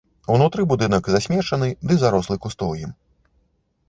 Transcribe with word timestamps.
Унутры 0.35 0.63
будынак 0.71 1.09
засмечаны 1.15 1.69
ды 1.91 1.97
зарослы 2.05 2.39
кустоўем. 2.47 2.91